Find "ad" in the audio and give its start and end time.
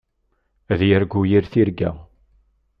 0.71-0.81